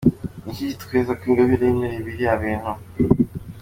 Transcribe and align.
Ni 0.43 0.49
iki 0.51 0.63
kitwemeza 0.71 1.13
ko 1.19 1.23
Ingabire 1.29 1.65
yemeye 1.69 1.97
biriya 2.05 2.33
bintu? 2.41 2.71